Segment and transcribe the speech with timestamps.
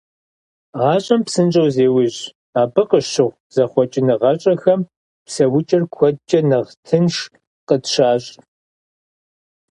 [0.79, 2.21] Гъащӏэм псынщӏэу зеужь,
[2.61, 4.81] абы къыщыхъу зэхъуэкӏыныгъэщӏэхэм
[5.25, 7.15] псэукӏэр куэдкӏэ нэхъ тынш
[7.67, 8.33] къытщащӏ.